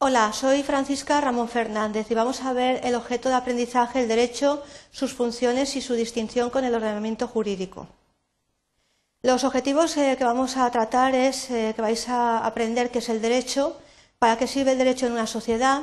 Hola, 0.00 0.32
soy 0.32 0.62
Francisca 0.62 1.20
Ramón 1.20 1.48
Fernández 1.48 2.08
y 2.08 2.14
vamos 2.14 2.42
a 2.42 2.52
ver 2.52 2.80
el 2.84 2.94
objeto 2.94 3.28
de 3.28 3.34
aprendizaje, 3.34 4.00
el 4.00 4.06
derecho, 4.06 4.62
sus 4.92 5.12
funciones 5.12 5.74
y 5.74 5.80
su 5.80 5.94
distinción 5.94 6.50
con 6.50 6.64
el 6.64 6.72
ordenamiento 6.72 7.26
jurídico. 7.26 7.88
Los 9.22 9.42
objetivos 9.42 9.96
eh, 9.96 10.14
que 10.16 10.22
vamos 10.22 10.56
a 10.56 10.70
tratar 10.70 11.16
es 11.16 11.50
eh, 11.50 11.72
que 11.74 11.82
vais 11.82 12.08
a 12.08 12.46
aprender 12.46 12.92
qué 12.92 13.00
es 13.00 13.08
el 13.08 13.20
derecho, 13.20 13.76
para 14.20 14.38
qué 14.38 14.46
sirve 14.46 14.70
el 14.70 14.78
derecho 14.78 15.06
en 15.06 15.14
una 15.14 15.26
sociedad, 15.26 15.82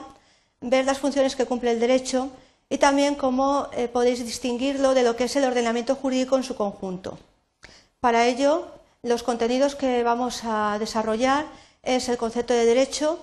ver 0.61 0.85
las 0.85 0.99
funciones 0.99 1.35
que 1.35 1.45
cumple 1.45 1.71
el 1.71 1.81
derecho 1.81 2.29
y 2.69 2.77
también 2.77 3.15
cómo 3.15 3.67
eh, 3.73 3.89
podéis 3.89 4.23
distinguirlo 4.23 4.93
de 4.93 5.03
lo 5.03 5.17
que 5.17 5.25
es 5.25 5.35
el 5.35 5.43
ordenamiento 5.43 5.93
jurídico 5.93 6.37
en 6.37 6.43
su 6.43 6.55
conjunto. 6.55 7.19
Para 7.99 8.27
ello, 8.27 8.71
los 9.03 9.23
contenidos 9.23 9.75
que 9.75 10.03
vamos 10.03 10.43
a 10.45 10.77
desarrollar 10.79 11.47
es 11.83 12.07
el 12.07 12.15
concepto 12.15 12.53
de 12.53 12.63
derecho, 12.63 13.19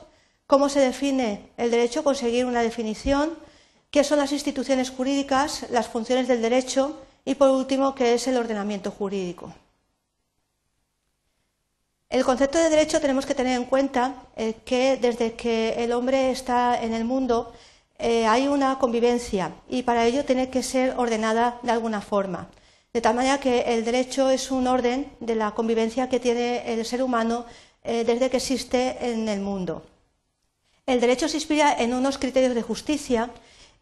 cómo 0.52 0.69
se 0.69 0.80
define 0.80 1.48
el 1.56 1.70
derecho, 1.70 2.05
conseguir 2.05 2.45
una 2.45 2.61
definición, 2.61 3.38
qué 3.91 4.05
son 4.05 4.19
las 4.19 4.33
instituciones 4.33 4.91
jurídicas, 4.91 5.65
las 5.70 5.88
funciones 5.88 6.28
del 6.28 6.42
derecho 6.42 7.01
y, 7.25 7.37
por 7.37 7.48
último, 7.48 7.95
qué 7.95 8.12
es 8.12 8.28
el 8.28 8.37
ordenamiento 8.37 8.91
jurídico. 8.91 9.55
El 12.11 12.23
concepto 12.23 12.59
de 12.59 12.69
derecho 12.69 13.01
tenemos 13.01 13.25
que 13.25 13.34
tener 13.34 13.56
en 13.56 13.65
cuenta 13.65 14.27
eh, 14.37 14.56
que 14.62 14.98
desde 14.98 15.33
que 15.33 15.83
el 15.83 15.91
hombre 15.91 16.30
está 16.30 16.83
en 16.83 16.92
el 16.92 17.06
mundo 17.06 17.55
eh, 17.98 18.27
hay 18.27 18.47
una 18.47 18.78
convivencia 18.78 19.55
y 19.70 19.84
para 19.84 20.05
ello 20.05 20.27
tiene 20.27 20.50
que 20.50 20.62
ser 20.62 20.98
ordenada 20.98 21.61
de 21.62 21.70
alguna 21.70 22.03
forma. 22.03 22.50
De 22.92 23.00
tal 23.00 23.14
manera 23.14 23.41
que 23.41 23.61
el 23.73 23.87
derecho 23.87 24.28
es 24.28 24.50
un 24.50 24.66
orden 24.66 25.11
de 25.19 25.34
la 25.34 25.53
convivencia 25.53 26.11
que 26.11 26.20
tiene 26.20 26.75
el 26.75 26.84
ser 26.84 27.03
humano 27.03 27.47
eh, 27.84 28.05
desde 28.05 28.28
que 28.28 28.37
existe 28.37 28.98
en 29.00 29.30
el 29.30 29.41
mundo. 29.41 29.87
El 30.86 31.00
derecho 31.00 31.28
se 31.28 31.36
inspira 31.36 31.75
en 31.78 31.94
unos 31.94 32.19
criterios 32.19 32.55
de 32.55 32.62
justicia 32.62 33.30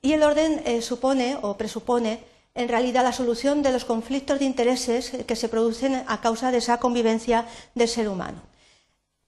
y 0.02 0.12
el 0.12 0.22
orden 0.22 0.62
eh, 0.66 0.82
supone 0.82 1.38
o 1.40 1.56
presupone 1.56 2.20
en 2.54 2.68
realidad 2.68 3.04
la 3.04 3.12
solución 3.12 3.62
de 3.62 3.72
los 3.72 3.84
conflictos 3.84 4.38
de 4.38 4.44
intereses 4.44 5.12
que 5.26 5.36
se 5.36 5.48
producen 5.48 6.04
a 6.06 6.20
causa 6.20 6.50
de 6.50 6.58
esa 6.58 6.78
convivencia 6.78 7.46
del 7.74 7.88
ser 7.88 8.08
humano. 8.08 8.42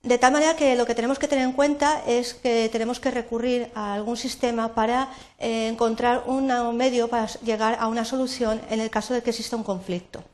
De 0.02 0.18
tal 0.18 0.32
manera 0.32 0.56
que 0.56 0.74
lo 0.74 0.84
que 0.84 0.96
tenemos 0.96 1.18
que 1.18 1.28
tener 1.28 1.44
en 1.44 1.52
cuenta 1.52 2.02
es 2.06 2.34
que 2.34 2.68
tenemos 2.72 2.98
que 2.98 3.12
recurrir 3.12 3.70
a 3.74 3.94
algún 3.94 4.16
sistema 4.16 4.74
para 4.74 5.08
eh, 5.38 5.68
encontrar 5.68 6.24
un 6.26 6.76
medio 6.76 7.08
para 7.08 7.26
llegar 7.44 7.76
a 7.78 7.86
una 7.86 8.04
solución 8.04 8.60
en 8.68 8.80
el 8.80 8.90
caso 8.90 9.14
de 9.14 9.22
que 9.22 9.30
exista 9.30 9.56
un 9.56 9.62
conflicto. 9.62 10.24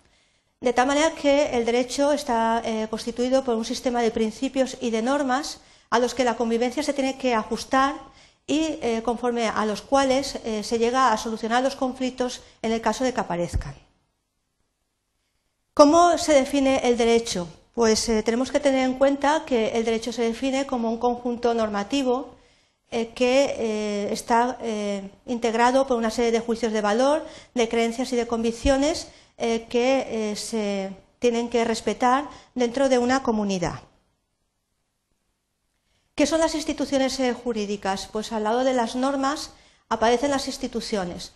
De 0.61 0.73
tal 0.73 0.89
manera 0.89 1.13
que 1.13 1.51
el 1.57 1.67
derecho 1.67 2.13
está 2.13 2.63
eh, 2.65 2.89
constituido 2.89 3.45
por 3.45 3.55
un 3.57 3.65
sistema 3.65 4.01
de 4.03 4.11
principios 4.11 4.79
y 4.81 4.91
de 4.91 5.03
normas 5.03 5.61
a 5.91 5.99
los 5.99 6.15
que 6.15 6.25
la 6.25 6.37
convivencia 6.37 6.83
se 6.83 6.93
tiene 6.93 7.17
que 7.17 7.35
ajustar 7.35 7.95
y 8.49 8.79
eh, 8.81 9.03
conforme 9.05 9.47
a 9.47 9.65
los 9.67 9.83
cuales 9.83 10.39
eh, 10.45 10.63
se 10.65 10.79
llega 10.79 11.13
a 11.13 11.19
solucionar 11.19 11.63
los 11.63 11.77
conflictos 11.77 12.41
en 12.63 12.73
el 12.73 12.81
caso 12.81 13.05
de 13.05 13.13
que 13.13 13.21
aparezcan. 13.21 13.75
¿Cómo 15.75 16.17
se 16.19 16.33
define 16.33 16.81
el 16.89 16.97
derecho? 16.97 17.47
Pues 17.75 18.09
eh, 18.09 18.23
tenemos 18.23 18.51
que 18.51 18.59
tener 18.59 18.89
en 18.89 18.95
cuenta 18.95 19.45
que 19.47 19.69
el 19.69 19.85
derecho 19.85 20.13
se 20.13 20.23
define 20.23 20.67
como 20.67 20.91
un 20.91 20.99
conjunto 20.99 21.55
normativo 21.55 22.37
que 22.91 24.09
está 24.11 24.57
integrado 25.27 25.87
por 25.87 25.99
una 25.99 26.11
serie 26.11 26.33
de 26.33 26.41
juicios 26.41 26.73
de 26.73 26.81
valor, 26.81 27.23
de 27.53 27.69
creencias 27.69 28.11
y 28.15 28.17
de 28.17 28.27
convicciones 28.27 29.09
que 29.37 30.33
se 30.35 30.91
tienen 31.19 31.51
que 31.51 31.67
respetar 31.67 32.31
dentro 32.55 32.89
de 32.89 32.97
una 32.97 33.23
comunidad. 33.23 33.83
¿Qué 36.19 36.27
son 36.27 36.41
las 36.41 36.57
instituciones 36.57 37.21
eh, 37.21 37.33
jurídicas? 37.33 38.09
Pues 38.11 38.33
al 38.33 38.43
lado 38.43 38.65
de 38.65 38.75
las 38.75 38.97
normas 38.97 39.53
aparecen 39.89 40.33
las 40.33 40.49
instituciones. 40.49 41.33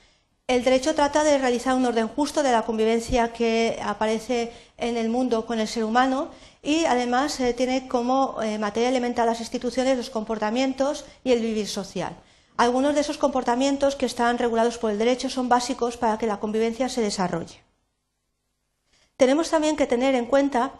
El 0.48 0.65
derecho 0.65 0.97
trata 0.97 1.22
de 1.22 1.38
realizar 1.38 1.76
un 1.76 1.87
orden 1.87 2.09
justo 2.09 2.43
de 2.43 2.50
la 2.50 2.65
convivencia 2.65 3.32
que 3.32 3.78
aparece 3.81 4.53
en 4.78 4.97
el 4.97 5.09
mundo 5.09 5.47
con 5.47 5.60
el 5.60 5.69
ser 5.69 5.84
humano 5.84 6.31
y 6.65 6.84
además 6.84 7.38
eh, 7.38 7.54
tiene 7.54 7.87
como 7.87 8.42
eh, 8.42 8.59
materia 8.59 8.88
elemental 8.88 9.26
las 9.26 9.38
instituciones 9.38 9.97
los 9.97 10.10
comportamientos 10.10 11.04
y 11.22 11.31
el 11.31 11.38
vivir 11.38 11.69
social. 11.69 12.16
Algunos 12.56 12.97
de 12.97 13.03
esos 13.03 13.19
comportamientos 13.19 13.94
que 13.94 14.06
están 14.06 14.37
regulados 14.37 14.78
por 14.78 14.91
el 14.91 14.98
derecho 14.98 15.31
son 15.31 15.48
básicos 15.48 15.97
para 15.97 16.19
que 16.19 16.26
la 16.26 16.41
convivencia 16.41 16.88
se 16.88 17.03
desarrolle. 17.03 17.62
Tenemos 19.16 19.48
también 19.48 19.76
que 19.76 19.87
tener 19.87 20.16
en 20.16 20.26
cuenta 20.26 20.72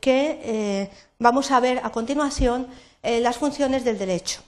que 0.00 0.90
vamos 1.18 1.50
a 1.50 1.60
ver 1.60 1.80
a 1.82 1.90
continuación 1.90 2.68
eh, 3.02 3.20
las 3.20 3.36
funciones 3.38 3.84
del 3.84 3.98
derecho. 3.98 4.42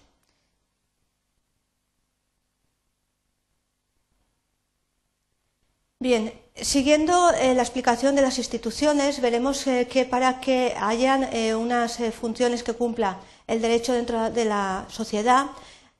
Bien, 5.98 6.32
siguiendo 6.54 7.30
eh, 7.32 7.54
la 7.54 7.62
explicación 7.62 8.16
de 8.16 8.22
las 8.22 8.38
instituciones, 8.38 9.20
veremos 9.20 9.66
eh, 9.66 9.86
que 9.90 10.04
para 10.04 10.40
que 10.40 10.74
hayan 10.80 11.28
unas 11.56 11.98
funciones 12.18 12.62
que 12.62 12.72
cumpla 12.72 13.18
el 13.46 13.60
derecho 13.60 13.92
dentro 13.92 14.30
de 14.30 14.44
la 14.46 14.86
sociedad, 14.88 15.46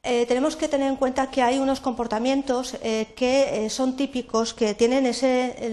tenemos 0.03 0.57
que 0.57 0.69
tener 0.69 0.89
en 0.89 0.97
cuenta 0.97 1.31
que 1.31 1.43
hay 1.43 1.59
unos 1.59 1.81
comportamientos 1.81 2.77
que 3.17 3.67
son 3.71 3.97
típicos, 3.97 4.55
que 4.55 4.75
tienen 4.75 5.11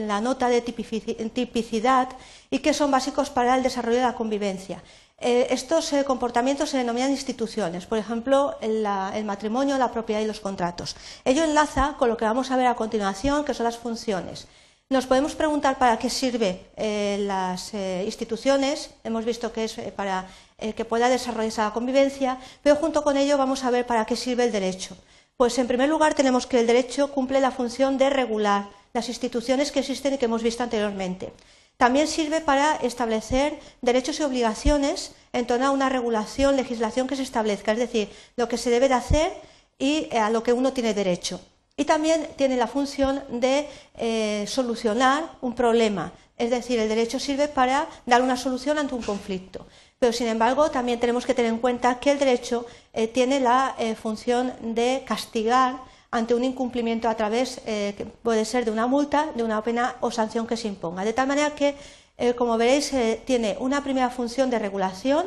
la 0.08 0.20
nota 0.22 0.50
de 0.50 0.62
tipicidad 0.62 2.10
y 2.50 2.60
que 2.60 2.74
son 2.74 2.92
básicos 2.92 3.30
para 3.30 3.56
el 3.56 3.64
desarrollo 3.64 3.98
de 3.98 4.04
la 4.04 4.16
convivencia. 4.16 4.84
Eh, 5.20 5.48
estos 5.50 5.92
eh, 5.94 6.04
comportamientos 6.04 6.70
se 6.70 6.78
denominan 6.78 7.10
instituciones, 7.10 7.88
por 7.88 7.98
ejemplo, 7.98 8.56
el, 8.62 8.86
matrimonio, 9.26 9.76
la 9.80 9.92
propiedad 9.92 10.22
y 10.22 10.28
los 10.28 10.40
contratos. 10.40 10.96
Ello 11.26 11.44
enlaza 11.44 11.96
con 11.98 12.10
lo 12.10 12.18
que 12.18 12.26
vamos 12.26 12.52
a 12.52 12.58
ver 12.58 12.68
a 12.68 12.76
continuación, 12.76 13.44
que 13.44 13.56
son 13.56 13.64
las 13.64 13.78
funciones. 13.78 14.48
Nos 14.90 15.06
podemos 15.06 15.36
preguntar 15.36 15.78
para 15.78 16.00
qué 16.00 16.10
sirven 16.10 16.62
eh, 16.78 17.18
las 17.20 17.74
instituciones, 17.74 18.92
hemos 19.04 19.26
visto 19.26 19.52
que 19.52 19.66
es 19.66 19.74
para 19.98 20.26
que 20.58 20.86
pueda 20.86 21.10
desarrollarse 21.10 21.62
la 21.62 21.74
convivencia, 21.74 22.40
pero 22.64 22.78
junto 22.78 23.04
con 23.04 23.18
ello 23.18 23.38
vamos 23.38 23.66
a 23.66 23.70
ver 23.70 23.86
para 23.86 24.06
qué 24.06 24.16
sirve 24.16 24.46
el 24.46 24.52
derecho. 24.54 24.96
Pues 25.36 25.58
en 25.60 25.68
primer 25.68 25.90
lugar 25.90 26.14
tenemos 26.14 26.48
que 26.48 26.62
el 26.62 26.68
derecho 26.68 27.12
cumple 27.12 27.42
la 27.42 27.52
función 27.52 27.98
de 27.98 28.10
regular 28.10 28.70
las 28.94 29.10
instituciones 29.10 29.74
que 29.74 29.82
existen 29.82 30.14
y 30.14 30.18
que 30.18 30.26
hemos 30.26 30.42
visto 30.42 30.64
anteriormente. 30.64 31.34
También 31.76 32.08
sirve 32.08 32.42
para 32.42 32.78
establecer 32.78 33.60
derechos 33.82 34.20
y 34.20 34.24
obligaciones 34.24 35.12
en 35.34 35.46
torno 35.46 35.68
a 35.68 35.72
una 35.72 35.90
regulación, 35.90 36.56
legislación 36.56 37.08
que 37.08 37.16
se 37.18 37.24
establezca, 37.24 37.74
es 37.74 37.78
decir, 37.78 38.10
lo 38.36 38.48
que 38.48 38.58
se 38.58 38.70
debe 38.70 38.88
de 38.88 38.96
hacer 38.96 39.34
y 39.78 40.08
eh, 40.12 40.18
a 40.18 40.30
lo 40.30 40.42
que 40.44 40.54
uno 40.54 40.74
tiene 40.74 40.94
derecho. 40.94 41.40
Y 41.78 41.86
también 41.86 42.28
tiene 42.36 42.58
la 42.58 42.68
función 42.68 43.24
de 43.30 43.70
eh, 43.96 44.46
solucionar 44.48 45.30
un 45.42 45.56
problema, 45.56 46.12
es 46.38 46.50
decir, 46.50 46.80
el 46.80 46.90
derecho 46.90 47.20
sirve 47.20 47.48
para 47.48 47.88
dar 48.06 48.22
una 48.22 48.36
solución 48.36 48.78
ante 48.78 48.96
un 48.96 49.02
conflicto. 49.02 49.66
Pero, 50.00 50.12
sin 50.12 50.28
embargo, 50.28 50.70
también 50.70 51.00
tenemos 51.00 51.26
que 51.26 51.34
tener 51.34 51.52
en 51.52 51.60
cuenta 51.60 52.00
que 52.00 52.12
el 52.12 52.20
derecho 52.20 52.66
eh, 52.94 53.08
tiene 53.08 53.40
la 53.40 53.76
función 54.02 54.54
de 54.62 55.04
castigar 55.08 55.78
ante 56.12 56.34
un 56.34 56.44
incumplimiento 56.44 57.10
a 57.10 57.16
través, 57.16 57.62
eh, 57.66 57.94
que 57.98 58.06
puede 58.06 58.46
ser 58.46 58.66
de 58.66 58.72
una 58.72 58.88
multa, 58.88 59.32
de 59.36 59.44
una 59.44 59.62
pena 59.64 59.96
o 60.00 60.12
sanción 60.12 60.48
que 60.48 60.58
se 60.58 60.68
imponga. 60.68 61.04
De 61.04 61.14
tal 61.14 61.28
manera 61.28 61.54
que, 61.54 61.76
eh, 62.18 62.34
como 62.34 62.58
veréis, 62.58 62.94
eh, 62.94 63.22
tiene 63.26 63.58
una 63.60 63.84
primera 63.84 64.10
función 64.10 64.50
de 64.50 64.60
regulación, 64.60 65.26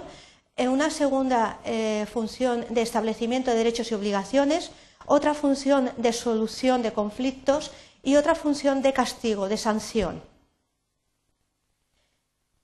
una 0.58 0.90
segunda 0.90 1.58
función 2.12 2.66
de 2.68 2.82
establecimiento 2.82 3.50
de 3.50 3.56
derechos 3.56 3.90
y 3.90 3.94
obligaciones, 3.94 4.72
otra 5.10 5.34
función 5.34 5.90
de 5.96 6.12
solución 6.12 6.82
de 6.82 6.92
conflictos 6.92 7.72
y 8.00 8.14
otra 8.14 8.36
función 8.36 8.80
de 8.80 8.92
castigo, 8.92 9.48
de 9.48 9.56
sanción. 9.56 10.22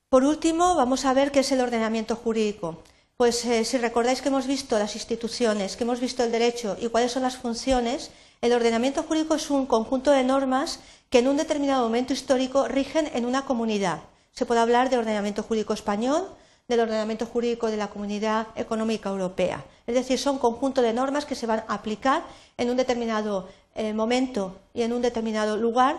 Por 0.09 0.23
último, 0.23 0.77
vamos 0.77 1.05
a 1.07 1.13
ver 1.13 1.33
qué 1.33 1.41
es 1.41 1.51
el 1.51 1.61
ordenamiento 1.61 2.15
jurídico. 2.15 2.85
Pues 3.17 3.45
eh, 3.45 3.65
si 3.65 3.79
recordáis 3.79 4.23
que 4.23 4.29
hemos 4.29 4.47
visto 4.47 4.79
las 4.79 4.95
instituciones, 4.95 5.75
que 5.75 5.83
hemos 5.83 5.99
visto 5.99 6.23
el 6.23 6.31
derecho 6.31 6.77
y 6.81 6.87
cuáles 6.89 7.11
son 7.11 7.25
las 7.25 7.37
funciones, 7.37 8.13
el 8.41 8.53
ordenamiento 8.53 9.03
jurídico 9.03 9.35
es 9.35 9.51
un 9.51 9.67
conjunto 9.67 10.13
de 10.13 10.23
normas 10.23 10.79
que 11.11 11.19
en 11.19 11.27
un 11.27 11.39
determinado 11.39 11.83
momento 11.83 12.13
histórico 12.13 12.69
rigen 12.69 13.11
en 13.13 13.27
una 13.27 13.45
comunidad. 13.45 14.03
Se 14.31 14.47
puede 14.47 14.61
hablar 14.61 14.89
de 14.89 14.99
ordenamiento 14.99 15.43
jurídico 15.43 15.73
español, 15.73 16.29
del 16.69 16.81
ordenamiento 16.81 17.27
jurídico 17.27 17.71
de 17.71 17.77
la 17.77 17.89
Comunidad 17.89 18.49
Económica 18.57 19.09
Europea. 19.09 19.65
Es 19.87 19.95
decir, 19.95 20.19
son 20.19 20.39
conjunto 20.39 20.83
de 20.83 20.93
normas 20.93 21.25
que 21.25 21.37
se 21.37 21.47
van 21.47 21.63
a 21.69 21.75
aplicar 21.75 22.25
en 22.59 22.71
un 22.71 22.77
determinado 22.77 23.49
eh, 23.75 23.93
momento 23.93 24.57
y 24.75 24.83
en 24.83 24.93
un 24.93 25.01
determinado 25.01 25.57
lugar 25.57 25.97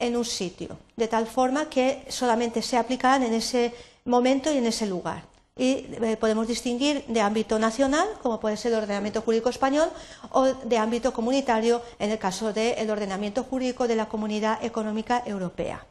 en 0.00 0.16
un 0.16 0.24
sitio, 0.24 0.78
de 0.96 1.08
tal 1.08 1.26
forma 1.26 1.68
que 1.68 2.04
solamente 2.08 2.62
se 2.62 2.76
aplicarán 2.76 3.22
en 3.22 3.34
ese 3.34 3.74
momento 4.04 4.52
y 4.52 4.58
en 4.58 4.66
ese 4.66 4.86
lugar 4.86 5.22
y 5.58 5.86
eh, 5.90 6.16
podemos 6.18 6.46
distinguir 6.46 7.04
de 7.08 7.20
ámbito 7.20 7.58
nacional, 7.58 8.06
como 8.22 8.38
puede 8.38 8.56
ser 8.56 8.72
el 8.72 8.78
ordenamiento 8.78 9.22
jurídico 9.22 9.50
español, 9.50 9.90
o 10.30 10.44
de 10.44 10.78
ámbito 10.78 11.12
comunitario, 11.12 11.82
en 11.98 12.12
el 12.12 12.18
caso 12.18 12.52
del 12.52 12.88
ordenamiento 12.88 13.42
jurídico 13.42 13.88
de 13.88 13.96
la 13.96 14.06
Comunidad 14.06 14.64
Económica 14.64 15.22
Europea. 15.26 15.84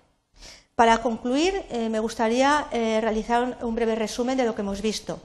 Para 0.77 1.01
concluir, 1.01 1.65
eh, 1.71 1.89
me 1.89 1.99
gustaría 1.99 2.67
eh, 2.71 3.01
realizar 3.01 3.57
un, 3.63 3.73
breve 3.73 3.95
resumen 3.95 4.37
de 4.37 4.45
lo 4.45 4.53
que 4.53 4.61
hemos 4.61 4.83
visto. 4.83 5.19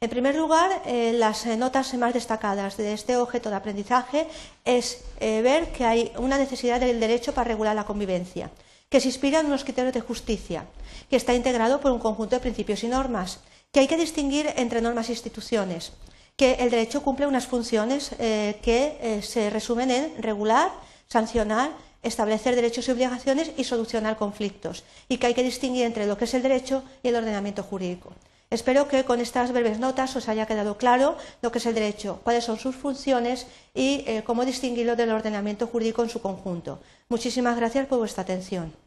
En 0.00 0.08
primer 0.08 0.34
lugar, 0.34 0.80
eh, 0.86 1.12
las 1.12 1.44
notas 1.44 1.92
más 1.92 2.14
destacadas 2.14 2.78
de 2.78 2.94
este 2.94 3.18
objeto 3.18 3.50
de 3.50 3.56
aprendizaje 3.56 4.26
es 4.64 5.04
ver 5.20 5.72
que 5.72 5.84
hay 5.84 6.10
una 6.16 6.38
necesidad 6.38 6.80
del 6.80 7.00
derecho 7.00 7.34
para 7.34 7.48
regular 7.48 7.76
la 7.76 7.84
convivencia, 7.84 8.50
que 8.88 8.98
se 8.98 9.08
inspira 9.08 9.40
en 9.40 9.46
unos 9.46 9.64
criterios 9.64 9.92
de 9.92 10.00
justicia, 10.00 10.64
que 11.10 11.16
está 11.16 11.34
integrado 11.34 11.82
por 11.82 11.92
un 11.92 11.98
conjunto 11.98 12.36
de 12.36 12.40
principios 12.40 12.82
y 12.82 12.88
normas, 12.88 13.40
que 13.72 13.80
hay 13.80 13.86
que 13.86 13.98
distinguir 13.98 14.54
entre 14.56 14.80
normas 14.80 15.10
e 15.10 15.12
instituciones, 15.12 15.92
que 16.34 16.54
el 16.54 16.70
derecho 16.70 17.02
cumple 17.02 17.26
unas 17.26 17.46
funciones 17.46 18.08
que 18.18 19.20
se 19.22 19.50
resumen 19.50 19.90
en 19.90 20.22
regular, 20.22 20.72
sancionar, 21.08 21.72
establecer 22.04 22.54
derechos 22.54 22.86
y 22.86 22.92
obligaciones 22.92 23.50
y 23.56 23.64
solucionar 23.64 24.16
conflictos, 24.16 24.84
y 25.08 25.18
que 25.18 25.26
hay 25.26 25.34
que 25.34 25.42
distinguir 25.42 25.84
entre 25.84 26.06
lo 26.06 26.16
que 26.16 26.26
es 26.26 26.34
el 26.34 26.42
derecho 26.42 26.84
y 27.02 27.08
el 27.08 27.16
ordenamiento 27.16 27.62
jurídico. 27.62 28.12
Espero 28.50 28.86
que 28.86 29.04
con 29.04 29.20
estas 29.20 29.50
breves 29.50 29.80
notas 29.80 30.14
os 30.14 30.28
haya 30.28 30.46
quedado 30.46 30.76
claro 30.76 31.16
lo 31.42 31.50
que 31.50 31.58
es 31.58 31.66
el 31.66 31.74
derecho, 31.74 32.20
cuáles 32.22 32.44
son 32.44 32.58
sus 32.58 32.76
funciones 32.76 33.46
y 33.74 34.04
eh, 34.06 34.22
cómo 34.24 34.44
distinguirlo 34.44 34.94
del 34.94 35.10
ordenamiento 35.10 35.66
jurídico 35.66 36.04
en 36.04 36.10
su 36.10 36.20
conjunto. 36.20 36.78
Muchísimas 37.08 37.56
gracias 37.56 37.86
por 37.86 37.98
vuestra 37.98 38.22
atención. 38.22 38.83